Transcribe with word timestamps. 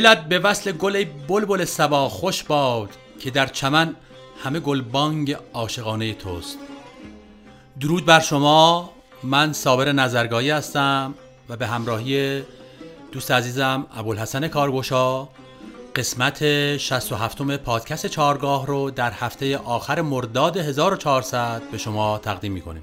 دلت 0.00 0.24
به 0.24 0.38
وصل 0.38 0.72
گل 0.72 1.04
بلبل 1.04 1.64
سبا 1.64 2.08
خوش 2.08 2.42
باد 2.42 2.88
که 3.20 3.30
در 3.30 3.46
چمن 3.46 3.96
همه 4.44 4.60
گلبانگ 4.60 5.36
عاشقانه 5.52 6.14
توست. 6.14 6.58
درود 7.80 8.06
بر 8.06 8.20
شما. 8.20 8.90
من 9.22 9.52
صابر 9.52 9.92
نظرگاهی 9.92 10.50
هستم 10.50 11.14
و 11.48 11.56
به 11.56 11.66
همراهی 11.66 12.42
دوست 13.12 13.30
عزیزم 13.30 13.86
ابوالحسن 13.96 14.48
کارگوشا 14.48 15.28
قسمت 15.96 16.76
67 16.76 17.56
پادکست 17.56 18.06
چارگاه 18.06 18.66
رو 18.66 18.90
در 18.90 19.12
هفته 19.12 19.58
آخر 19.58 20.00
مرداد 20.00 20.56
1400 20.56 21.62
به 21.72 21.78
شما 21.78 22.18
تقدیم 22.18 22.52
می‌کنیم. 22.52 22.82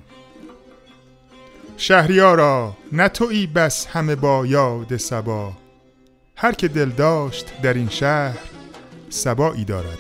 شهریارا 1.77 2.73
نه 2.91 3.09
بس 3.55 3.87
همه 3.87 4.15
با 4.15 4.45
یاد 4.45 4.97
سبا 4.97 5.66
هر 6.39 6.51
که 6.51 6.67
دل 6.67 6.89
داشت 6.89 7.61
در 7.61 7.73
این 7.73 7.89
شهر 7.89 8.37
سبایی 9.09 9.65
دارد. 9.65 9.97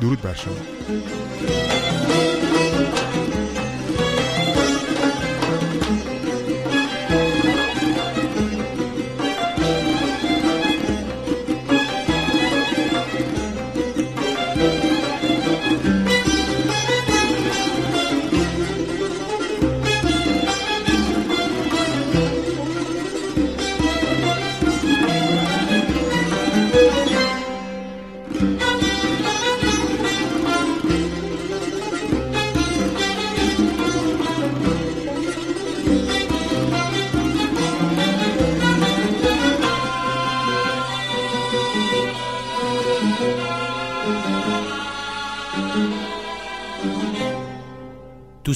درود 0.00 0.22
بر 0.22 0.34
شما. 0.34 1.93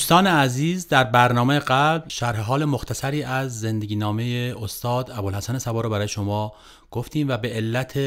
دوستان 0.08 0.26
عزیز 0.26 0.88
در 0.88 1.04
برنامه 1.04 1.58
قبل 1.58 2.08
شرح 2.08 2.40
حال 2.40 2.64
مختصری 2.64 3.22
از 3.22 3.60
زندگی 3.60 3.96
نامه 3.96 4.54
استاد 4.62 5.10
ابوالحسن 5.10 5.58
سبا 5.58 5.80
رو 5.80 5.90
برای 5.90 6.08
شما 6.08 6.52
گفتیم 6.90 7.28
و 7.28 7.36
به 7.36 7.48
علت 7.48 7.98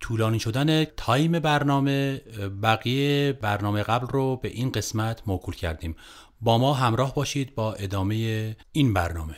طولانی 0.00 0.40
شدن 0.40 0.84
تایم 0.84 1.32
برنامه 1.32 2.20
بقیه 2.62 3.32
برنامه 3.32 3.82
قبل 3.82 4.06
رو 4.06 4.36
به 4.36 4.48
این 4.48 4.70
قسمت 4.70 5.22
موکول 5.26 5.54
کردیم. 5.54 5.96
با 6.40 6.58
ما 6.58 6.74
همراه 6.74 7.14
باشید 7.14 7.54
با 7.54 7.74
ادامه 7.74 8.56
این 8.72 8.94
برنامه. 8.94 9.36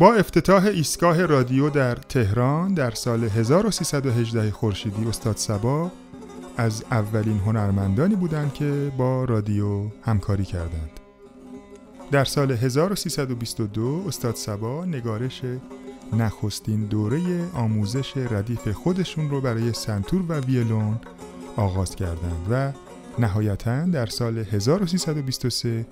با 0.00 0.14
افتتاح 0.14 0.64
ایستگاه 0.64 1.26
رادیو 1.26 1.70
در 1.70 1.94
تهران 1.94 2.74
در 2.74 2.90
سال 2.90 3.24
1318 3.24 4.50
خورشیدی 4.50 5.04
استاد 5.04 5.36
سبا 5.36 5.92
از 6.56 6.84
اولین 6.90 7.38
هنرمندانی 7.38 8.14
بودند 8.14 8.54
که 8.54 8.92
با 8.96 9.24
رادیو 9.24 9.88
همکاری 10.02 10.44
کردند. 10.44 10.90
در 12.10 12.24
سال 12.24 12.52
1322 12.52 14.04
استاد 14.08 14.34
سبا 14.34 14.84
نگارش 14.84 15.42
نخستین 16.12 16.84
دوره 16.84 17.20
آموزش 17.54 18.16
ردیف 18.16 18.68
خودشون 18.68 19.30
رو 19.30 19.40
برای 19.40 19.72
سنتور 19.72 20.22
و 20.28 20.40
ویلون 20.40 21.00
آغاز 21.56 21.96
کردند 21.96 22.46
و 22.50 22.72
نهایتا 23.18 23.84
در 23.84 24.06
سال 24.06 24.38
1323 24.38 25.86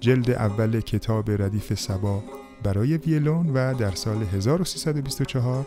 جلد 0.00 0.30
اول 0.30 0.80
کتاب 0.80 1.42
ردیف 1.42 1.80
سبا 1.80 2.22
برای 2.64 2.96
ویلون 2.96 3.50
و 3.50 3.74
در 3.74 3.90
سال 3.90 4.22
1324 4.22 5.66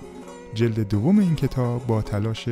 جلد 0.53 0.79
دوم 0.79 1.19
این 1.19 1.35
کتاب 1.35 1.88
با 1.88 2.01
تلاش 2.01 2.49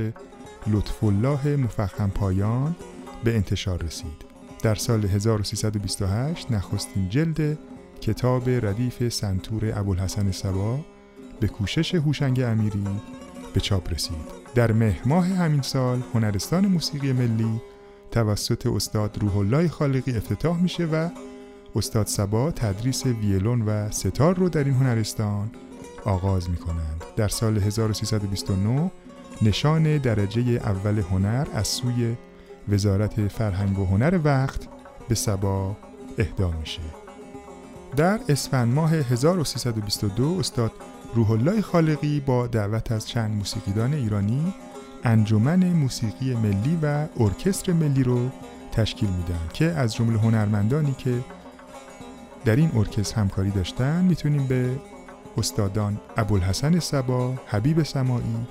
لطف 0.68 1.04
الله 1.04 1.56
مفخم 1.56 2.10
پایان 2.10 2.76
به 3.24 3.36
انتشار 3.36 3.84
رسید. 3.84 4.26
در 4.64 4.76
سال 4.76 5.06
1328 5.06 6.52
نخستین 6.52 7.10
جلد 7.10 7.58
کتاب 8.02 8.50
ردیف 8.50 9.10
سنتور 9.10 9.80
ابوالحسن 9.80 10.32
سبا 10.32 10.80
به 11.40 11.48
کوشش 11.48 11.96
هوشنگ 11.96 12.40
امیری 12.40 12.84
به 13.54 13.60
چاپ 13.60 13.94
رسید. 13.94 14.46
در 14.56 14.72
مهر 14.72 15.02
ماه 15.06 15.28
همین 15.28 15.62
سال 15.62 16.02
هنرستان 16.14 16.68
موسیقی 16.68 17.14
ملی 17.14 17.62
توسط 18.12 18.68
استاد 18.68 19.18
روح 19.22 19.38
الله 19.38 19.68
خالقی 19.68 20.18
افتتاح 20.18 20.62
میشه 20.62 20.86
و 20.86 21.10
استاد 21.76 22.08
سبا 22.08 22.52
تدریس 22.52 23.06
ویلون 23.06 23.62
و 23.62 23.92
ستار 23.92 24.36
رو 24.36 24.50
در 24.50 24.64
این 24.64 24.74
هنرستان 24.74 25.50
آغاز 26.06 26.50
می 26.50 26.58
کنند. 26.58 27.04
در 27.16 27.28
سال 27.28 27.58
1329 27.58 28.92
نشان 29.42 29.98
درجه 29.98 30.42
اول 30.42 31.00
هنر 31.00 31.48
از 31.54 31.68
سوی 31.68 32.16
وزارت 32.70 33.28
فرهنگ 33.28 33.80
و 33.80 33.86
هنر 33.86 34.20
وقت 34.24 34.68
به 35.10 35.16
سبا 35.16 35.78
اهدا 36.18 36.52
میشه. 36.60 36.82
در 37.96 38.20
اسفند 38.30 38.74
ماه 38.74 38.94
1322 38.94 40.38
استاد 40.40 40.72
روح 41.16 41.32
الله 41.32 41.62
خالقی 41.62 42.20
با 42.20 42.48
دعوت 42.48 42.92
از 42.92 43.08
چند 43.08 43.32
موسیقیدان 43.32 43.94
ایرانی 43.94 44.54
انجمن 45.04 45.74
موسیقی 45.74 46.36
ملی 46.36 46.80
و 46.82 47.08
ارکستر 47.20 47.74
ملی 47.74 48.04
رو 48.04 48.30
تشکیل 48.72 49.10
میدن 49.10 49.40
که 49.54 49.66
از 49.66 49.96
جمله 49.96 50.20
هنرمندانی 50.20 50.96
که 50.98 51.20
در 52.46 52.56
این 52.56 52.72
ارکستر 52.76 53.16
همکاری 53.22 53.50
داشتن 53.50 54.06
می‌تونیم 54.06 54.48
به 54.48 54.70
استادان 55.38 56.00
ابوالحسن 56.18 56.80
سبا، 56.80 57.34
حبیب 57.48 57.84
سماعی، 57.84 58.48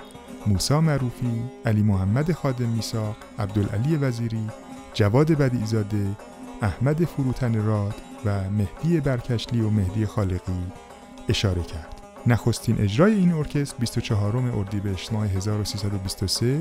موسا 0.47 0.81
معروفی، 0.81 1.43
علی 1.65 1.81
محمد 1.81 2.31
خادم 2.31 2.69
میسا، 2.69 3.15
عبدالعلی 3.39 3.95
وزیری، 3.95 4.47
جواد 4.93 5.31
بدیزاده، 5.31 6.07
احمد 6.61 7.05
فروتن 7.05 7.65
راد 7.65 7.95
و 8.25 8.49
مهدی 8.49 8.99
برکشلی 8.99 9.61
و 9.61 9.69
مهدی 9.69 10.05
خالقی 10.05 10.63
اشاره 11.29 11.63
کرد. 11.63 12.01
نخستین 12.27 12.81
اجرای 12.81 13.13
این 13.13 13.31
ارکستر 13.31 13.77
24 13.79 14.37
اردیبهشت 14.37 15.13
ماه 15.13 15.27
1323 15.27 16.59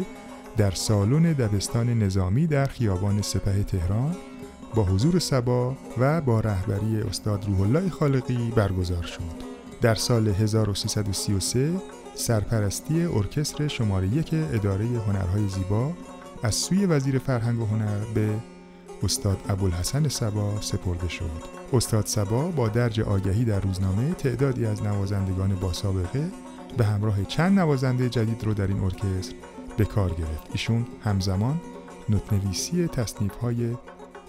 در 0.57 0.71
سالن 0.71 1.23
دبستان 1.23 2.03
نظامی 2.03 2.47
در 2.47 2.67
خیابان 2.67 3.23
سپه 3.23 3.63
تهران 3.63 4.17
با 4.75 4.85
حضور 4.85 5.19
سبا 5.19 5.77
و 5.99 6.21
با 6.21 6.41
رهبری 6.41 7.01
استاد 7.01 7.45
روح 7.47 7.61
الله 7.61 7.91
خالقی 7.91 8.53
برگزار 8.57 9.03
شد. 9.03 9.55
در 9.81 9.95
سال 9.95 10.29
1333 10.29 11.73
سرپرستی 12.15 13.03
ارکستر 13.03 13.69
شماره 13.69 14.09
یک 14.09 14.31
اداره 14.53 14.85
هنرهای 14.85 15.49
زیبا 15.49 15.93
از 16.43 16.55
سوی 16.55 16.87
وزیر 16.87 17.19
فرهنگ 17.19 17.61
و 17.61 17.67
هنر 17.67 17.99
به 18.15 18.29
استاد 19.03 19.39
ابوالحسن 19.49 20.09
سبا 20.09 20.61
سپرده 20.61 21.09
شد. 21.09 21.31
استاد 21.73 22.07
سبا 22.07 22.49
با 22.49 22.69
درج 22.69 23.01
آگهی 23.01 23.45
در 23.45 23.61
روزنامه 23.61 24.15
تعدادی 24.15 24.67
از 24.67 24.83
نوازندگان 24.83 25.55
با 25.55 25.73
سابقه 25.73 26.31
به 26.77 26.85
همراه 26.85 27.25
چند 27.25 27.59
نوازنده 27.59 28.09
جدید 28.09 28.45
رو 28.45 28.55
در 28.55 28.67
این 28.67 28.81
ارکستر 28.81 29.35
به 29.77 29.85
کار 29.85 30.11
گرفت. 30.11 30.49
ایشون 30.53 30.87
همزمان 31.05 31.61
نوتنویسی 32.09 32.87
تصنیف 32.87 33.37
های 33.37 33.75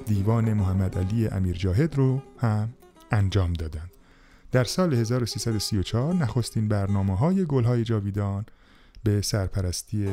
دیوان 0.06 0.54
محمد 0.54 0.98
علی 0.98 1.28
امیر 1.28 1.56
جاهد 1.56 1.96
رو 1.96 2.22
هم 2.38 2.74
انجام 3.12 3.54
دادند. 3.54 3.92
در 4.52 4.64
سال 4.64 4.94
1334 4.94 6.14
نخستین 6.14 6.68
برنامه 6.68 7.18
های 7.18 7.46
گل 7.46 7.64
های 7.64 7.84
جاویدان 7.84 8.46
به 9.04 9.22
سرپرستی 9.22 10.08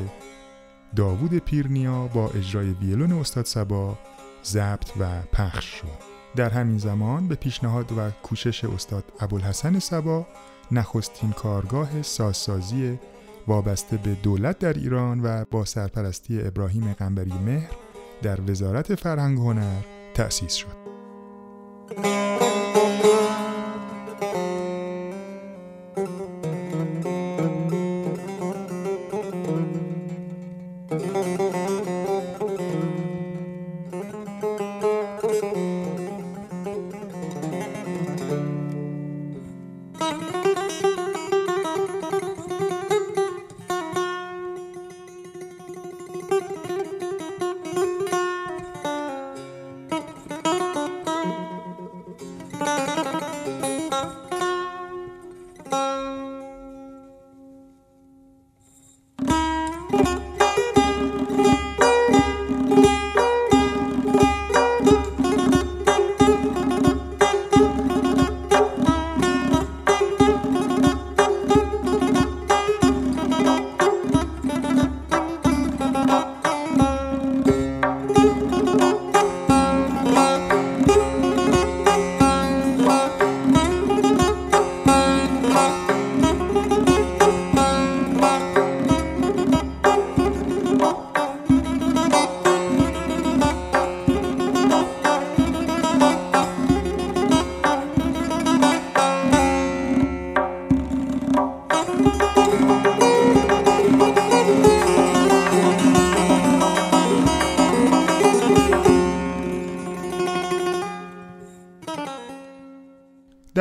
داوود 0.95 1.37
پیرنیا 1.37 2.07
با 2.07 2.29
اجرای 2.29 2.73
ویلون 2.73 3.13
استاد 3.13 3.45
سبا 3.45 3.99
ضبط 4.45 4.91
و 4.99 5.21
پخش 5.21 5.65
شد. 5.65 6.13
در 6.35 6.49
همین 6.49 6.77
زمان 6.77 7.27
به 7.27 7.35
پیشنهاد 7.35 7.91
و 7.97 8.11
کوشش 8.11 8.65
استاد 8.65 9.03
ابوالحسن 9.19 9.79
سبا 9.79 10.27
نخستین 10.71 11.31
کارگاه 11.31 12.01
سازسازی 12.01 12.99
وابسته 13.47 13.97
به 13.97 14.13
دولت 14.13 14.59
در 14.59 14.73
ایران 14.73 15.19
و 15.23 15.45
با 15.51 15.65
سرپرستی 15.65 16.41
ابراهیم 16.41 16.93
قنبری 16.93 17.33
مهر 17.45 17.69
در 18.23 18.41
وزارت 18.41 18.95
فرهنگ 18.95 19.37
هنر 19.37 19.81
تأسیس 20.13 20.53
شد. 20.53 20.83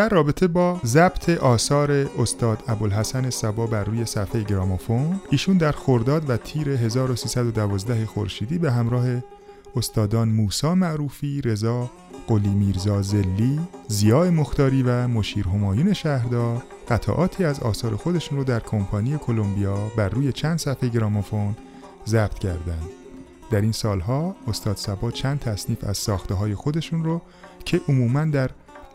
در 0.02 0.08
رابطه 0.08 0.48
با 0.48 0.80
ضبط 0.84 1.28
آثار 1.28 1.90
استاد 1.92 2.62
ابوالحسن 2.68 3.30
سبا 3.30 3.66
بر 3.66 3.84
روی 3.84 4.04
صفحه 4.04 4.42
گرامافون 4.42 5.20
ایشون 5.30 5.56
در 5.56 5.72
خرداد 5.72 6.30
و 6.30 6.36
تیر 6.36 6.68
1312 6.68 8.06
خورشیدی 8.06 8.58
به 8.58 8.72
همراه 8.72 9.04
استادان 9.76 10.28
موسا 10.28 10.74
معروفی، 10.74 11.40
رضا 11.40 11.90
قلی 12.26 12.48
میرزا 12.48 13.02
زلی، 13.02 13.60
زیای 13.88 14.30
مختاری 14.30 14.82
و 14.82 15.08
مشیر 15.08 15.48
همایون 15.48 15.92
شهردار 15.92 16.62
قطعاتی 16.88 17.44
از 17.44 17.60
آثار 17.60 17.96
خودشون 17.96 18.38
رو 18.38 18.44
در 18.44 18.60
کمپانی 18.60 19.18
کلمبیا 19.18 19.76
بر 19.96 20.08
روی 20.08 20.32
چند 20.32 20.58
صفحه 20.58 20.88
گرامافون 20.88 21.56
ضبط 22.06 22.38
کردند. 22.38 22.88
در 23.50 23.60
این 23.60 23.72
سالها 23.72 24.36
استاد 24.48 24.76
سبا 24.76 25.10
چند 25.10 25.40
تصنیف 25.40 25.84
از 25.84 25.98
ساخته 25.98 26.34
های 26.34 26.54
خودشون 26.54 27.04
رو 27.04 27.22
که 27.64 27.80
عموما 27.88 28.24
در 28.24 28.50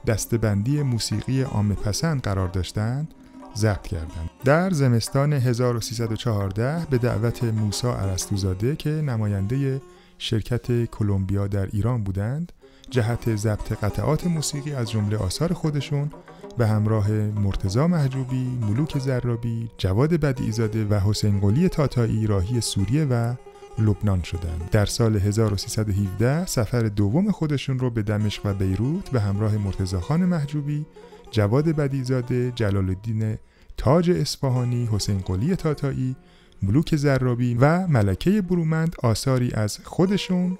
دستبندی 0.08 0.82
موسیقی 0.82 1.42
عام 1.42 1.76
پسند 1.76 2.22
قرار 2.22 2.48
داشتند 2.48 3.14
ضبط 3.56 3.88
کردند. 3.88 4.30
در 4.46 4.70
زمستان 4.70 5.34
1314 5.34 6.88
به 6.90 6.98
دعوت 6.98 7.44
موسا 7.44 7.96
عرستوزاده 7.96 8.76
که 8.76 8.90
نماینده 8.90 9.82
شرکت 10.18 10.86
کلمبیا 10.86 11.48
در 11.48 11.66
ایران 11.66 12.04
بودند 12.04 12.52
جهت 12.90 13.36
ضبط 13.36 13.72
قطعات 13.72 14.28
موسیقی 14.28 14.74
از 14.74 14.92
جمله 14.92 15.18
آثار 15.18 15.54
خودشون 15.54 16.12
به 16.58 16.68
همراه 16.68 17.12
مرتزا 17.12 17.88
محجوبی، 17.88 18.60
ملوک 18.62 19.00
زرابی، 19.00 19.70
جواد 19.78 20.14
بدیزاده 20.14 20.86
و 20.86 21.00
حسین 21.00 21.40
قلی 21.40 21.70
تاتایی 21.70 22.28
راهی 22.28 22.62
سوریه 22.62 23.06
و 23.06 23.34
لبنان 23.80 24.22
شدند. 24.22 24.70
در 24.72 24.86
سال 24.86 25.16
1317 25.16 26.46
سفر 26.46 26.82
دوم 26.82 27.32
خودشون 27.32 27.80
رو 27.80 27.90
به 27.90 28.02
دمشق 28.02 28.46
و 28.46 28.54
بیروت 28.54 29.10
به 29.10 29.20
همراه 29.22 29.58
مرتزاخان 29.58 30.26
محجوبی، 30.26 30.86
جواد 31.32 31.66
بدیزاده، 31.66 32.52
جلال 32.56 32.90
الدین 32.90 33.38
تاج 33.78 34.10
اصفهانی، 34.10 34.90
حسین 34.92 35.18
قلی 35.18 35.56
تاتایی، 35.56 36.16
ملوک 36.62 36.96
زرابی 36.96 37.54
و 37.54 37.88
ملکه 37.88 38.42
برومند 38.42 38.96
آثاری 39.04 39.52
از 39.54 39.80
خودشون 39.84 40.58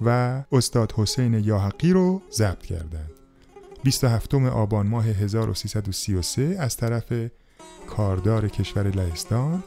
و 0.00 0.42
استاد 0.52 0.92
حسین 0.92 1.34
یاحقی 1.34 1.92
رو 1.92 2.22
ضبط 2.32 2.62
کردند. 2.66 3.10
27 3.84 4.34
آبان 4.34 4.86
ماه 4.86 5.06
1333 5.06 6.56
از 6.58 6.76
طرف 6.76 7.12
کاردار 7.86 8.48
کشور 8.48 8.90
لهستان 8.90 9.64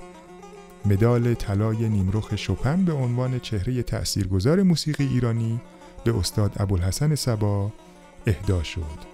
مدال 0.86 1.34
طلای 1.34 1.90
نیمرخ 1.90 2.36
شپن 2.36 2.86
به 2.86 2.94
عنوان 2.94 3.40
چهره 3.40 3.84
تأثیرگذار 3.84 4.64
موسیقی 4.64 5.08
ایرانی 5.08 5.62
به 6.04 6.18
استاد 6.18 6.52
ابوالحسن 6.58 7.16
سبا 7.16 7.72
اهدا 8.28 8.64
شد. 8.64 9.14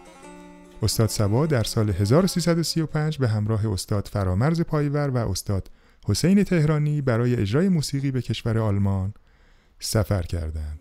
استاد 0.83 1.09
سبا 1.09 1.45
در 1.45 1.63
سال 1.63 1.89
1335 1.89 3.17
به 3.17 3.27
همراه 3.27 3.67
استاد 3.73 4.09
فرامرز 4.11 4.61
پایور 4.61 5.09
و 5.09 5.17
استاد 5.17 5.69
حسین 6.07 6.43
تهرانی 6.43 7.01
برای 7.01 7.35
اجرای 7.35 7.69
موسیقی 7.69 8.11
به 8.11 8.21
کشور 8.21 8.57
آلمان 8.57 9.13
سفر 9.79 10.21
کردند. 10.21 10.79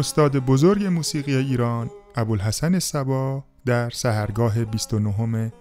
استاد 0.00 0.36
بزرگ 0.36 0.84
موسیقی 0.84 1.36
ایران 1.36 1.90
ابوالحسن 2.16 2.78
سبا 2.78 3.44
در 3.66 3.90
سهرگاه 3.90 4.64
29 4.64 5.52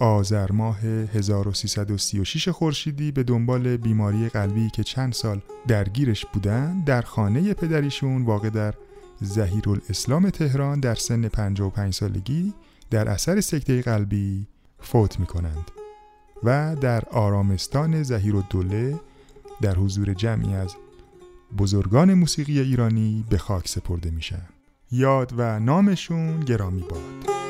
آذر 0.00 0.52
ماه 0.52 0.80
1336 0.80 2.48
خورشیدی 2.48 3.12
به 3.12 3.22
دنبال 3.22 3.76
بیماری 3.76 4.28
قلبی 4.28 4.70
که 4.70 4.82
چند 4.82 5.12
سال 5.12 5.40
درگیرش 5.68 6.26
بودن 6.26 6.84
در 6.84 7.02
خانه 7.02 7.54
پدریشون 7.54 8.22
واقع 8.22 8.50
در 8.50 8.74
زهیر 9.20 9.70
الاسلام 9.70 10.30
تهران 10.30 10.80
در 10.80 10.94
سن 10.94 11.28
55 11.28 11.94
سالگی 11.94 12.54
در 12.90 13.08
اثر 13.08 13.40
سکته 13.40 13.82
قلبی 13.82 14.46
فوت 14.80 15.20
می 15.20 15.26
کنند 15.26 15.70
و 16.42 16.76
در 16.80 17.04
آرامستان 17.10 18.02
زهیر 18.02 18.36
الدوله 18.36 19.00
در 19.62 19.74
حضور 19.74 20.14
جمعی 20.14 20.54
از 20.54 20.76
بزرگان 21.58 22.14
موسیقی 22.14 22.60
ایرانی 22.60 23.24
به 23.30 23.38
خاک 23.38 23.68
سپرده 23.68 24.10
میشن. 24.10 24.48
یاد 24.92 25.32
و 25.36 25.60
نامشون 25.60 26.40
گرامی 26.40 26.82
باد. 26.82 27.41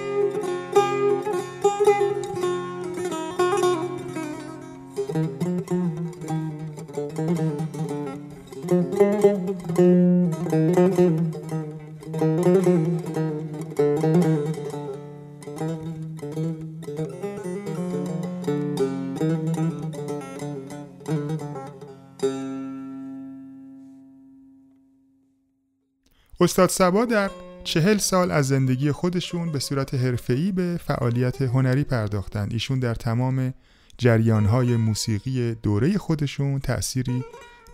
استاد 26.42 26.68
سبا 26.68 27.04
در 27.04 27.30
چهل 27.64 27.96
سال 27.96 28.30
از 28.30 28.48
زندگی 28.48 28.92
خودشون 28.92 29.52
به 29.52 29.58
صورت 29.58 29.94
حرفه‌ای 29.94 30.52
به 30.52 30.80
فعالیت 30.86 31.42
هنری 31.42 31.84
پرداختند. 31.84 32.52
ایشون 32.52 32.78
در 32.78 32.94
تمام 32.94 33.54
جریانهای 33.98 34.76
موسیقی 34.76 35.54
دوره 35.54 35.98
خودشون 35.98 36.58
تأثیری 36.58 37.24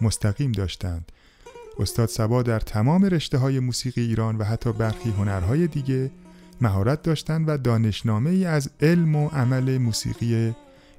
مستقیم 0.00 0.52
داشتند. 0.52 1.12
استاد 1.78 2.08
سبا 2.08 2.42
در 2.42 2.60
تمام 2.60 3.04
رشته 3.04 3.38
های 3.38 3.60
موسیقی 3.60 4.00
ایران 4.00 4.36
و 4.36 4.44
حتی 4.44 4.72
برخی 4.72 5.10
هنرهای 5.10 5.66
دیگه 5.66 6.10
مهارت 6.60 7.02
داشتند 7.02 7.48
و 7.48 7.58
دانشنامه 7.58 8.30
ای 8.30 8.44
از 8.44 8.70
علم 8.80 9.16
و 9.16 9.28
عمل 9.28 9.78
موسیقی 9.78 10.54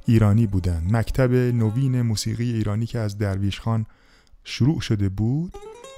ایرانی 0.05 0.47
بودند. 0.47 0.95
مکتب 0.95 1.33
نوین 1.33 2.01
موسیقی 2.01 2.53
ایرانی 2.53 2.85
که 2.85 2.99
از 2.99 3.17
درویش 3.17 3.59
خان 3.59 3.85
شروع 4.43 4.81
شده 4.81 5.09
بود 5.09 5.53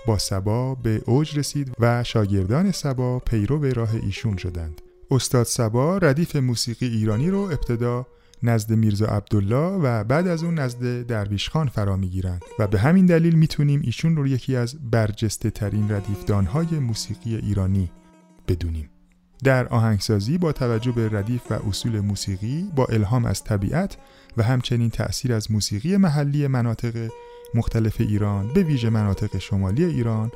با 0.08 0.18
سبا 0.18 0.76
به 0.76 1.02
اوج 1.06 1.40
رسید 1.40 1.72
و 1.80 2.04
شاگردان 2.04 2.72
سبا 2.72 3.20
پیرو 3.20 3.66
راه 3.66 3.96
ایشون 3.96 4.38
شدند. 4.38 4.82
استاد 5.12 5.46
سبا 5.46 5.98
ردیف 5.98 6.36
موسیقی 6.36 6.88
ایرانی 6.88 7.30
رو 7.30 7.40
ابتدا 7.40 8.08
نزد 8.44 8.72
میرزا 8.72 9.06
عبدالله 9.06 9.80
و 9.84 10.04
بعد 10.04 10.28
از 10.28 10.44
اون 10.44 10.60
نزد 10.60 11.08
درویش 11.08 11.50
خان 11.50 11.68
فرا 11.68 11.96
می‌گیرند 11.96 12.42
و 12.60 12.68
به 12.68 12.80
همین 12.80 13.06
دلیل 13.06 13.36
می‌تونیم 13.36 13.82
ایشون 13.84 14.16
رو 14.16 14.28
یکی 14.28 14.56
از 14.56 14.76
برجسته 14.92 15.50
ترین 15.50 15.92
ردیفدانهای 15.92 16.80
موسیقی 16.80 17.36
ایرانی 17.36 17.92
بدونیم. 18.48 18.90
در 19.44 19.68
آهنگسازی 19.68 20.38
با 20.38 20.52
توجه 20.52 20.92
به 20.92 21.10
ردیف 21.10 21.52
و 21.52 21.54
اصول 21.54 22.00
موسیقی 22.00 22.72
با 22.76 22.86
الهام 22.86 23.26
از 23.26 23.44
طبیعت 23.44 23.98
و 24.38 24.44
همچنین 24.44 24.90
تأثیر 24.90 25.34
از 25.34 25.52
موسیقی 25.52 25.98
محلی 25.98 26.48
مناطق 26.48 27.10
مختلف 27.54 28.02
ایران 28.02 28.48
به 28.48 28.64
ویژه 28.64 28.90
مناطق 28.90 29.38
شمالی 29.38 29.84
ایران 29.84 30.32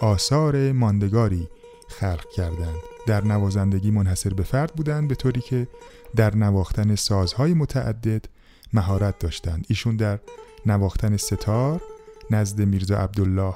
آثار 0.00 0.72
ماندگاری 0.72 1.48
خلق 1.88 2.30
کردند. 2.30 2.76
در 3.06 3.24
نوازندگی 3.24 3.90
منحصر 3.90 4.34
به 4.34 4.42
فرد 4.42 4.72
بودند 4.74 5.08
به 5.08 5.14
طوری 5.14 5.40
که 5.40 5.68
در 6.16 6.36
نواختن 6.36 6.94
سازهای 6.94 7.54
متعدد 7.54 8.24
مهارت 8.72 9.18
داشتند. 9.18 9.66
ایشون 9.68 9.96
در 9.96 10.18
نواختن 10.66 11.16
ستار 11.16 11.82
نزد 12.30 12.60
میرزا 12.60 12.96
عبدالله 12.96 13.54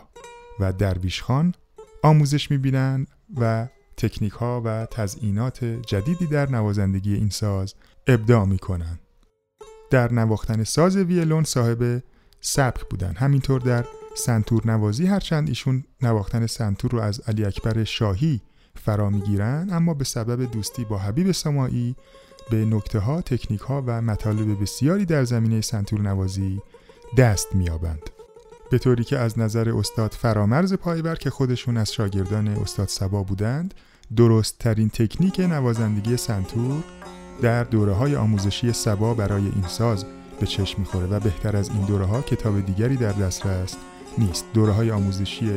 و 0.61 0.73
درویش 0.73 1.23
خان 1.23 1.55
آموزش 2.03 2.51
می‌بینند 2.51 3.07
و 3.37 3.69
تکنیک 3.97 4.33
ها 4.33 4.63
و 4.65 4.87
تزئینات 4.91 5.65
جدیدی 5.65 6.27
در 6.27 6.51
نوازندگی 6.51 7.15
این 7.15 7.31
ساز 7.31 7.75
ابداع 8.07 8.45
می‌کنند. 8.45 9.01
در 9.91 10.13
نواختن 10.13 10.65
ساز 10.65 10.97
ویلون 10.97 11.45
صاحب 11.45 12.03
سبک 12.45 12.85
بودن. 12.91 13.15
همینطور 13.17 13.61
در 13.61 13.85
سنتور 14.15 14.67
نوازی 14.67 15.07
هرچند 15.07 15.49
ایشون 15.49 15.85
نواختن 16.03 16.47
سنتور 16.47 16.91
رو 16.91 17.01
از 17.01 17.21
علی 17.21 17.45
اکبر 17.45 17.85
شاهی 17.85 18.41
فرا 18.77 19.11
می‌گیرن 19.11 19.69
اما 19.73 19.95
به 19.95 20.05
سبب 20.05 20.51
دوستی 20.53 20.85
با 20.85 20.99
حبیب 20.99 21.33
سماعی 21.33 21.97
به 22.51 22.65
نکته 22.65 22.99
ها، 22.99 23.23
تکنیک 23.23 23.61
ها 23.61 23.83
و 23.87 24.03
مطالب 24.03 24.63
بسیاری 24.63 25.05
در 25.05 25.25
زمینه 25.25 25.61
سنتور 25.61 26.01
نوازی 26.01 26.61
دست 27.17 27.55
میابند 27.55 28.11
به 28.71 28.79
طوری 28.79 29.05
که 29.05 29.19
از 29.19 29.39
نظر 29.39 29.71
استاد 29.71 30.13
فرامرز 30.13 30.75
پایبر 30.75 31.15
که 31.15 31.31
خودشون 31.31 31.77
از 31.77 31.93
شاگردان 31.93 32.49
استاد 32.49 32.89
سبا 32.89 33.23
بودند 33.23 33.75
درست 34.17 34.59
ترین 34.59 34.89
تکنیک 34.89 35.41
نوازندگی 35.41 36.17
سنتور 36.17 36.83
در 37.43 37.65
دوره 37.65 37.93
های 37.93 38.17
آموزشی 38.17 38.73
سبا 38.73 39.15
برای 39.15 39.43
این 39.43 39.65
ساز 39.69 40.05
به 40.43 40.49
چشم 40.49 40.79
می‌خوره 40.79 41.07
و 41.07 41.21
بهتر 41.21 41.57
از 41.57 41.69
این 41.69 41.81
دوره 41.81 42.05
ها 42.05 42.23
کتاب 42.23 42.61
دیگری 42.61 42.97
در 42.97 43.13
دسترس 43.13 43.77
نیست. 44.19 44.45
دوره 44.55 44.73
های 44.73 44.91
آموزشی 44.91 45.53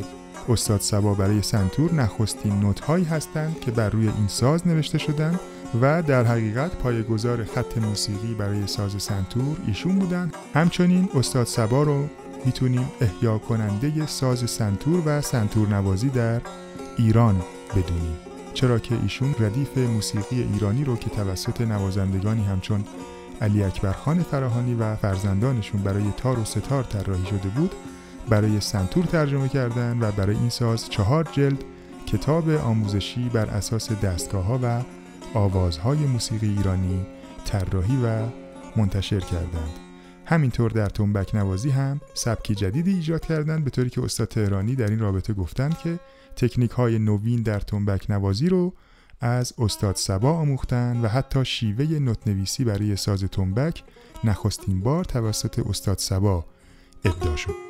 استاد 0.50 0.82
سبا 0.82 1.14
برای 1.14 1.42
سنتور 1.42 1.94
نخستین 1.94 2.60
نوت 2.60 2.80
هایی 2.80 3.06
هستند 3.06 3.60
که 3.60 3.72
بر 3.72 3.90
روی 3.90 4.08
این 4.08 4.28
ساز 4.28 4.68
نوشته 4.68 4.98
شدند 4.98 5.40
و 5.82 6.04
در 6.04 6.24
حقیقت 6.24 6.76
پایگزار 6.76 7.44
خط 7.44 7.78
موسیقی 7.78 8.34
برای 8.34 8.68
ساز 8.68 9.04
سنتور 9.04 9.58
ایشون 9.68 10.00
بودند. 10.00 10.34
همچنین 10.54 11.10
استاد 11.16 11.48
سبا 11.48 11.84
رو 11.84 12.08
می‌تونیم 12.46 12.92
احیا 13.02 13.38
کننده 13.38 14.08
ساز 14.08 14.50
سنتور 14.50 15.04
و 15.06 15.22
سنتور 15.22 15.68
نوازی 15.68 16.10
در 16.10 16.42
ایران 16.98 17.42
بدونیم. 17.72 18.18
چرا 18.54 18.80
که 18.80 18.96
ایشون 19.04 19.36
ردیف 19.40 19.78
موسیقی 19.78 20.44
ایرانی 20.54 20.84
رو 20.84 20.96
که 20.96 21.10
توسط 21.10 21.62
نوازندگانی 21.62 22.44
همچون 22.44 22.84
علی 23.42 23.64
اکبر 23.64 23.92
خان 23.92 24.24
فراهانی 24.24 24.74
و 24.74 24.96
فرزندانشون 24.96 25.82
برای 25.82 26.04
تار 26.18 26.40
و 26.40 26.46
ستار 26.46 26.84
طراحی 26.84 27.26
شده 27.26 27.50
بود 27.50 27.76
برای 28.30 28.60
سنتور 28.60 29.06
ترجمه 29.06 29.50
کردن 29.50 29.98
و 30.02 30.12
برای 30.12 30.36
این 30.36 30.50
ساز 30.50 30.90
چهار 30.90 31.30
جلد 31.32 31.64
کتاب 32.06 32.50
آموزشی 32.50 33.30
بر 33.30 33.46
اساس 33.46 33.92
دستگاه 33.92 34.44
ها 34.44 34.60
و 34.64 34.82
آوازهای 35.34 35.98
موسیقی 35.98 36.50
ایرانی 36.50 37.06
طراحی 37.46 37.98
و 38.04 38.20
منتشر 38.76 39.20
کردند. 39.20 39.80
همینطور 40.26 40.72
در 40.72 40.90
تنبک 40.90 41.36
نوازی 41.36 41.70
هم 41.70 42.02
سبکی 42.14 42.56
جدیدی 42.56 42.94
ایجاد 42.94 43.26
کردند 43.26 43.64
به 43.64 43.70
طوری 43.70 43.90
که 43.90 44.04
استاد 44.04 44.28
تهرانی 44.28 44.76
در 44.76 44.88
این 44.88 45.00
رابطه 45.00 45.34
گفتند 45.34 45.78
که 45.78 46.00
تکنیک 46.36 46.72
های 46.72 47.00
نوین 47.00 47.42
در 47.42 47.60
تنبک 47.60 48.06
نوازی 48.10 48.50
رو 48.50 48.74
از 49.22 49.54
استاد 49.58 49.96
سبا 49.96 50.32
آموختن 50.32 51.02
و 51.02 51.08
حتی 51.08 51.46
شیوه 51.46 51.86
نوتنویسی 51.86 52.64
برای 52.64 52.96
ساز 52.96 53.24
تنبک 53.24 53.84
نخستین 54.24 54.82
بار 54.82 55.04
توسط 55.04 55.60
استاد 55.68 55.98
سبا 55.98 56.46
ابدا 57.06 57.36
شد. 57.36 57.65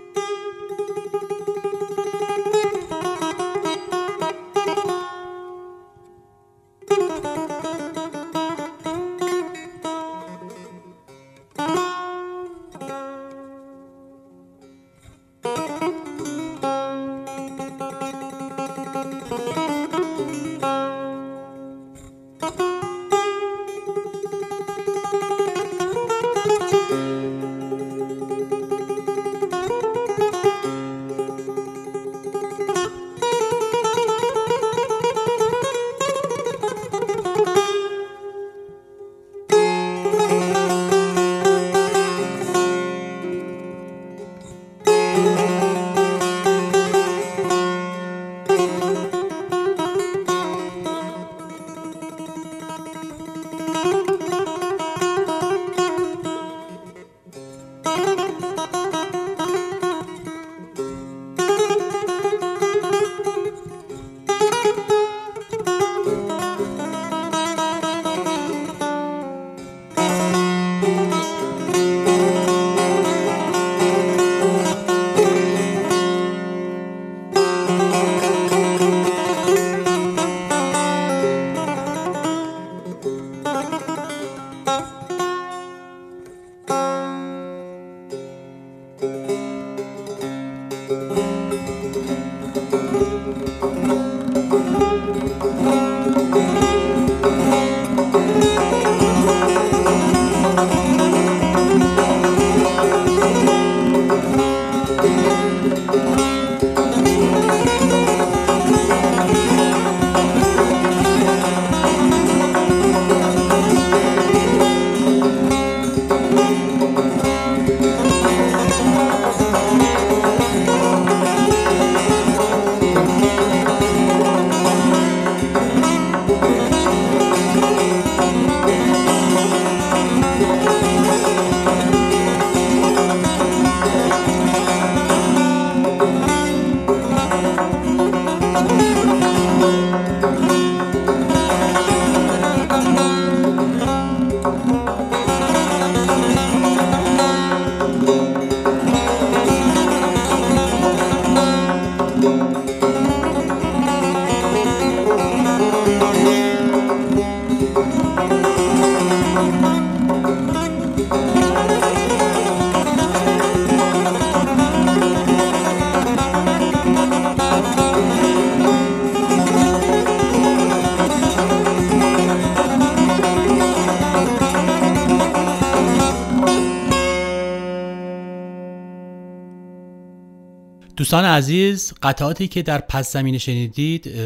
دوستان 181.06 181.26
عزیز 181.26 181.94
قطعاتی 182.04 182.48
که 182.48 182.62
در 182.62 182.82
پس 182.82 183.14
زمینه 183.14 183.38
شنیدید 183.38 184.20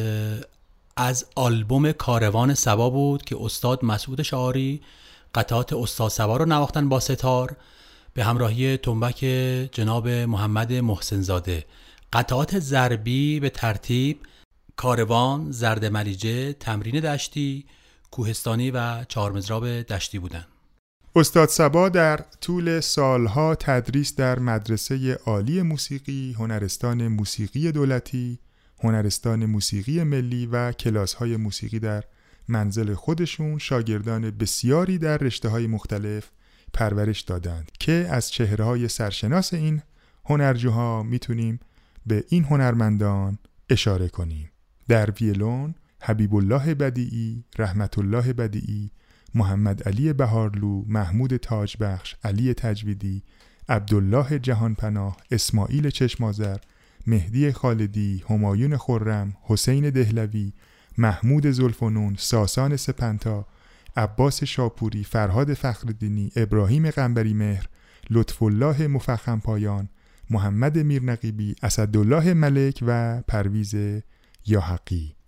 از 0.97 1.25
آلبوم 1.35 1.91
کاروان 1.91 2.53
سبا 2.53 2.89
بود 2.89 3.25
که 3.25 3.37
استاد 3.41 3.85
مسعود 3.85 4.21
شعاری 4.21 4.81
قطعات 5.35 5.73
استاد 5.73 6.09
سبا 6.09 6.37
رو 6.37 6.45
نواختن 6.45 6.89
با 6.89 6.99
ستار 6.99 7.55
به 8.13 8.23
همراهی 8.23 8.77
تنبک 8.77 9.19
جناب 9.71 10.07
محمد 10.07 10.73
محسنزاده 10.73 11.65
قطعات 12.13 12.59
ضربی 12.59 13.39
به 13.39 13.49
ترتیب 13.49 14.19
کاروان، 14.75 15.51
زرد 15.51 15.85
ملیجه، 15.85 16.53
تمرین 16.53 16.99
دشتی، 16.99 17.65
کوهستانی 18.11 18.71
و 18.71 19.03
چهارمزراب 19.03 19.81
دشتی 19.81 20.19
بودند. 20.19 20.47
استاد 21.15 21.49
سبا 21.49 21.89
در 21.89 22.17
طول 22.41 22.79
سالها 22.79 23.55
تدریس 23.55 24.15
در 24.15 24.39
مدرسه 24.39 25.13
عالی 25.13 25.61
موسیقی، 25.61 26.35
هنرستان 26.39 27.07
موسیقی 27.07 27.71
دولتی، 27.71 28.39
هنرستان 28.79 29.45
موسیقی 29.45 30.03
ملی 30.03 30.45
و 30.45 30.71
کلاس 30.71 31.13
های 31.13 31.37
موسیقی 31.37 31.79
در 31.79 32.03
منزل 32.47 32.93
خودشون 32.93 33.57
شاگردان 33.57 34.31
بسیاری 34.31 34.97
در 34.97 35.17
رشته 35.17 35.49
های 35.49 35.67
مختلف 35.67 36.31
پرورش 36.73 37.21
دادند 37.21 37.71
که 37.79 38.07
از 38.11 38.31
چهره 38.31 38.65
های 38.65 38.87
سرشناس 38.87 39.53
این 39.53 39.81
هنرجوها 40.25 41.03
می‌تونیم 41.03 41.59
به 42.05 42.23
این 42.29 42.43
هنرمندان 42.43 43.39
اشاره 43.69 44.07
کنیم. 44.07 44.51
در 44.87 45.11
ویلون 45.21 45.75
حبیب 46.01 46.35
الله 46.35 46.75
بدیعی، 46.75 47.43
رحمت 47.57 47.97
الله 47.97 48.33
بدیعی، 48.33 48.91
محمد 49.35 49.87
علی 49.87 50.13
بهارلو، 50.13 50.83
محمود 50.87 51.37
تاجبخش، 51.37 52.15
علی 52.23 52.53
تجویدی، 52.53 53.23
عبدالله 53.69 54.39
جهانپناه، 54.39 55.17
اسماعیل 55.31 55.89
چشمازر، 55.89 56.57
مهدی 57.07 57.51
خالدی، 57.51 58.23
همایون 58.29 58.77
خرم، 58.77 59.33
حسین 59.41 59.89
دهلوی، 59.89 60.53
محمود 60.97 61.51
ذوالفنون، 61.51 62.15
ساسان 62.17 62.77
سپنتا، 62.77 63.45
عباس 63.97 64.43
شاپوری، 64.43 65.03
فرهاد 65.03 65.53
فخرالدینی، 65.53 66.31
ابراهیم 66.35 66.89
قنبری 66.89 67.33
مهر، 67.33 67.65
لطف 68.09 68.43
الله 68.43 68.87
مفخم 68.87 69.39
پایان، 69.39 69.89
محمد 70.29 70.77
میرنقیبی، 70.77 71.55
اسدالله 71.63 72.33
ملک 72.33 72.83
و 72.87 73.21
پرویز 73.27 73.75
یاحقی. 74.45 75.18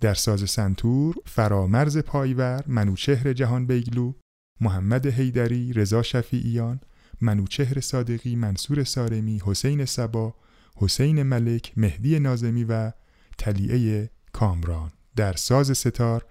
در 0.00 0.14
ساز 0.14 0.50
سنتور 0.50 1.14
فرامرز 1.26 1.98
پایور 1.98 2.64
منوچهر 2.66 3.32
جهان 3.32 3.66
بیگلو 3.66 4.12
محمد 4.60 5.06
حیدری 5.06 5.72
رضا 5.72 6.02
شفیعیان 6.02 6.80
منوچهر 7.20 7.80
صادقی 7.80 8.36
منصور 8.36 8.84
سارمی 8.84 9.42
حسین 9.44 9.84
سبا 9.84 10.34
حسین 10.76 11.22
ملک 11.22 11.72
مهدی 11.76 12.18
نازمی 12.18 12.64
و 12.64 12.92
تلیعه 13.38 14.10
کامران. 14.32 14.92
در 15.16 15.32
ساز 15.32 15.78
ستار 15.78 16.24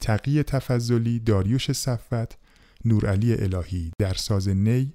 تقی 0.00 0.42
تفضلی 0.42 1.18
داریوش 1.18 1.72
صفت 1.72 2.38
نورعلی 2.84 3.34
الهی. 3.34 3.90
در 3.98 4.14
ساز 4.14 4.48
نی 4.48 4.94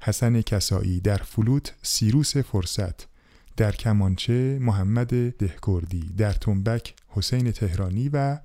حسن 0.00 0.40
کسایی. 0.40 1.00
در 1.00 1.16
فلوت 1.16 1.74
سیروس 1.82 2.36
فرصت. 2.36 3.09
در 3.60 3.72
کمانچه 3.72 4.58
محمد 4.60 5.30
دهکردی 5.30 6.12
در 6.16 6.32
تنبک 6.32 6.94
حسین 7.08 7.52
تهرانی 7.52 8.08
و 8.08 8.38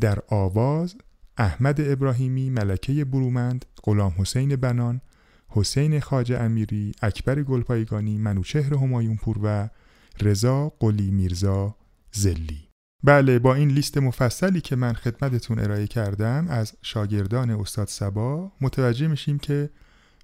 در 0.00 0.18
آواز 0.28 0.94
احمد 1.36 1.80
ابراهیمی 1.80 2.50
ملکه 2.50 3.04
برومند 3.04 3.64
غلام 3.82 4.14
حسین 4.18 4.56
بنان 4.56 5.00
حسین 5.48 6.00
خاج 6.00 6.32
امیری 6.32 6.92
اکبر 7.02 7.42
گلپایگانی 7.42 8.18
منوچهر 8.18 8.74
همایونپور 8.74 9.38
و 9.42 9.68
رضا 10.20 10.68
قلی 10.68 11.10
میرزا 11.10 11.76
زلی. 12.12 12.68
بله 13.04 13.38
با 13.38 13.54
این 13.54 13.68
لیست 13.68 13.98
مفصلی 13.98 14.60
که 14.60 14.76
من 14.76 14.92
خدمتتون 14.92 15.58
ارائه 15.58 15.86
کردم 15.86 16.46
از 16.48 16.72
شاگردان 16.82 17.50
استاد 17.50 17.88
سبا 17.88 18.52
متوجه 18.60 19.06
میشیم 19.08 19.38
که 19.38 19.70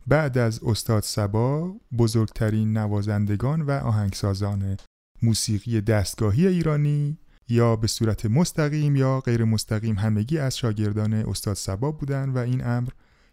بعد 0.07 0.39
از 0.39 0.61
استاد 0.65 1.03
سبا 1.03 1.75
بزرگترین 1.99 2.77
نوازندگان 2.77 3.63
و 3.63 3.71
آهنگسازان 3.71 4.77
موسیقی 5.23 5.81
دستگاهی 5.81 6.47
ایرانی 6.47 7.19
یا 7.49 7.77
به 7.77 7.87
صورت 7.87 8.27
مستقیم 8.27 8.97
یا 8.97 9.21
غیر 9.21 9.45
مستقیم 9.45 9.99
همگی 9.99 10.39
از 10.39 10.57
شاگردان 10.57 11.15
استاد 11.15 11.57
سبا 11.57 11.91
بودند 11.91 12.37
و 12.37 12.39
این 12.39 12.67
امر 12.67 12.89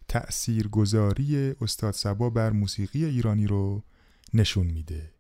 تأثیر 0.08 0.68
گذاری 0.68 1.56
استاد 1.62 1.94
سبا 1.94 2.30
بر 2.30 2.50
موسیقی 2.50 3.06
ایرانی 3.06 3.48
رو 3.48 3.84
نشون 4.34 4.68
میده. 4.68 5.14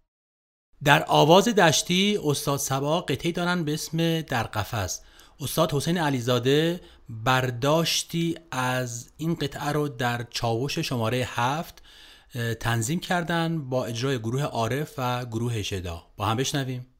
در 0.83 1.05
آواز 1.07 1.47
دشتی 1.47 2.19
استاد 2.23 2.59
سبا 2.59 3.01
قطعی 3.01 3.31
دارن 3.31 3.63
به 3.63 3.73
اسم 3.73 4.21
در 4.21 4.43
قفس 4.43 5.01
استاد 5.41 5.73
حسین 5.73 5.97
علیزاده 5.97 6.81
برداشتی 7.09 8.35
از 8.51 9.09
این 9.17 9.35
قطعه 9.35 9.71
رو 9.71 9.87
در 9.87 10.25
چاوش 10.29 10.79
شماره 10.79 11.27
هفت 11.27 11.83
تنظیم 12.59 12.99
کردن 12.99 13.69
با 13.69 13.85
اجرای 13.85 14.19
گروه 14.19 14.41
عارف 14.43 14.93
و 14.97 15.25
گروه 15.25 15.61
شدا 15.63 16.03
با 16.17 16.25
هم 16.25 16.37
بشنویم. 16.37 16.90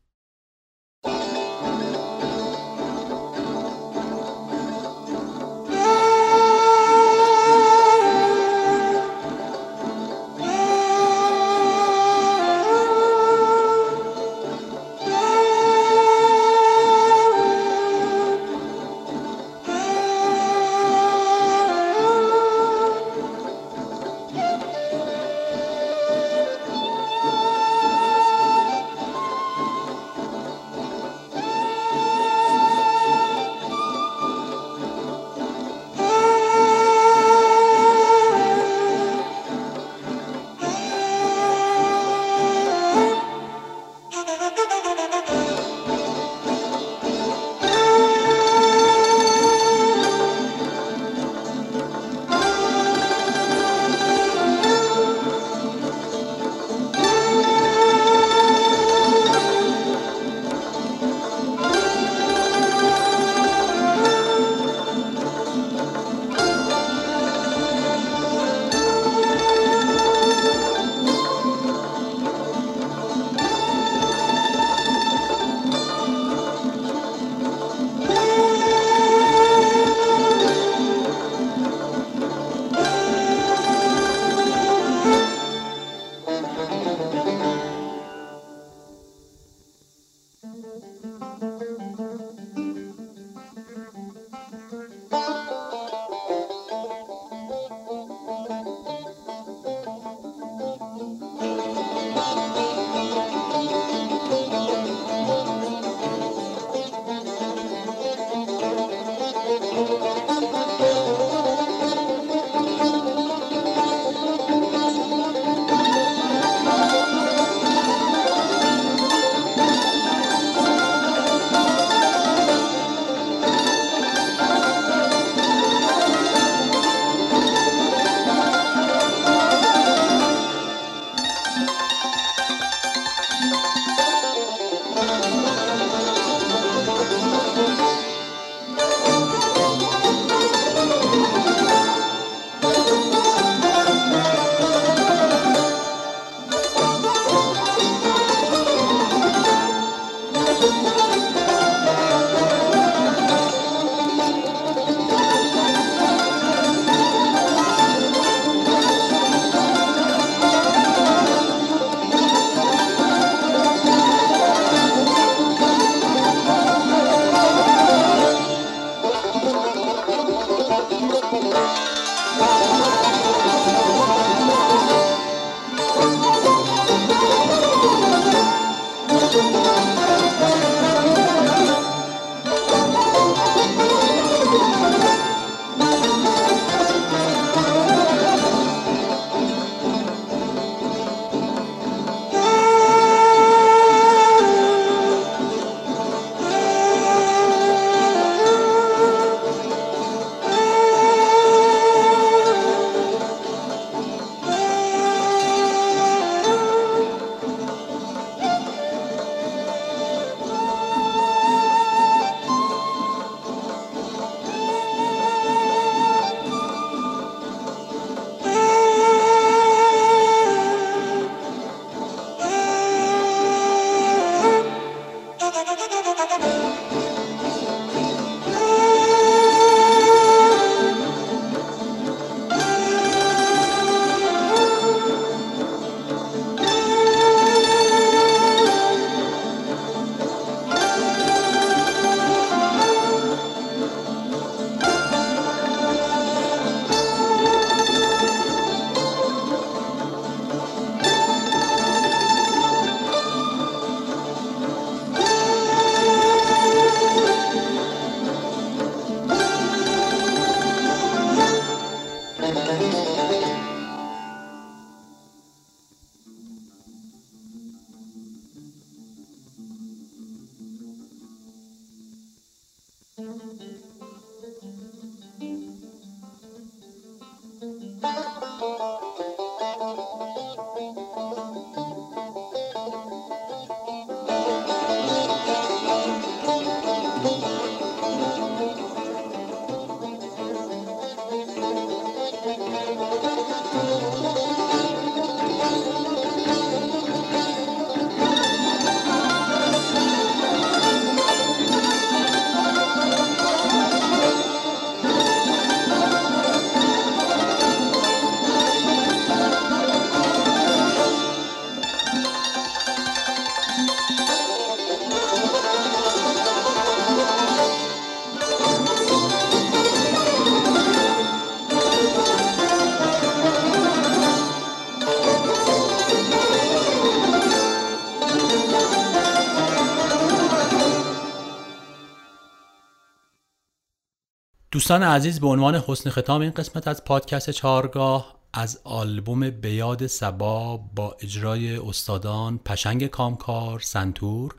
دوستان 334.91 335.09
عزیز 335.09 335.39
به 335.39 335.47
عنوان 335.47 335.75
حسن 335.75 336.09
ختام 336.09 336.41
این 336.41 336.51
قسمت 336.51 336.87
از 336.87 337.03
پادکست 337.03 337.49
چهارگاه 337.49 338.35
از 338.53 338.79
آلبوم 338.83 339.49
بیاد 339.49 340.07
سبا 340.07 340.77
با 340.77 341.17
اجرای 341.21 341.77
استادان 341.77 342.57
پشنگ 342.57 343.07
کامکار 343.07 343.79
سنتور 343.79 344.55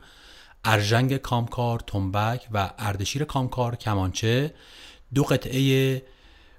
ارژنگ 0.63 1.17
کامکار 1.17 1.79
تنبک 1.79 2.47
و 2.53 2.69
اردشیر 2.79 3.23
کامکار 3.23 3.75
کمانچه 3.75 4.53
دو 5.13 5.23
قطعه 5.23 6.01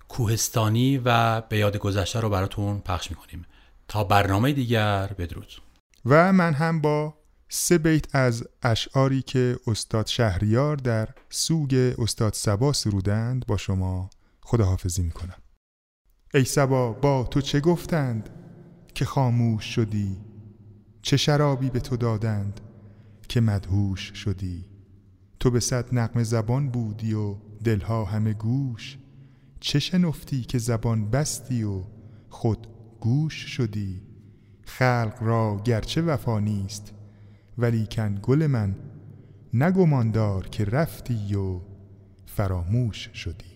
کوهستانی 0.09 1.01
و 1.05 1.41
به 1.41 1.59
یاد 1.59 1.77
گذشته 1.77 2.21
رو 2.21 2.29
براتون 2.29 2.81
پخش 2.81 3.11
می‌کنیم. 3.11 3.47
تا 3.89 4.05
برنامه 4.05 4.53
دیگر 4.53 5.07
بدرود. 5.19 5.53
و 6.07 6.33
من 6.33 6.53
هم 6.53 6.81
با 6.81 7.15
سه 7.57 7.79
بیت 7.79 8.15
از 8.15 8.45
اشعاری 8.63 9.23
که 9.23 9.59
استاد 9.67 10.07
شهریار 10.07 10.77
در 10.77 11.09
سوگ 11.31 11.95
استاد 11.99 12.33
سبا 12.33 12.73
سرودند 12.73 13.47
با 13.47 13.57
شما 13.57 14.11
خداحافظی 14.43 15.03
می‌کنم. 15.03 15.43
ای 16.35 16.45
سبا 16.45 16.93
با 16.93 17.25
تو 17.25 17.41
چه 17.41 17.61
گفتند؟ 17.61 18.31
که 18.95 19.05
خاموش 19.05 19.65
شدی. 19.65 20.17
چه 21.03 21.17
شرابی 21.17 21.71
به 21.71 21.81
تو 21.81 21.97
دادند؟ 21.97 22.61
که 23.29 23.41
مدهوش 23.41 24.13
شدی. 24.15 24.65
تو 25.41 25.51
به 25.51 25.61
صد 25.61 25.95
نقم 25.95 26.23
زبان 26.23 26.71
بودی 26.71 27.15
و 27.15 27.37
دلها 27.65 28.05
همه 28.05 28.33
گوش. 28.33 28.99
چه 29.61 29.79
شنفتی 29.79 30.41
که 30.41 30.59
زبان 30.59 31.11
بستی 31.11 31.63
و 31.63 31.83
خود 32.29 32.67
گوش 33.01 33.35
شدی؟ 33.35 34.03
خلق 34.65 35.15
را 35.21 35.61
گرچه 35.65 36.03
وفا 36.03 36.41
نیست 36.41 36.94
ولیکن 37.59 38.19
گل 38.23 38.47
من 38.47 38.75
نگماندار 39.55 40.49
که 40.49 40.65
رفتی 40.65 41.35
و 41.35 41.61
فراموش 42.27 43.11
شدی. 43.15 43.54